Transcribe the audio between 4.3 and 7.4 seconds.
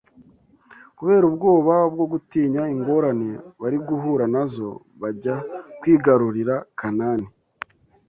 nazo bajya kwigarurira Kanani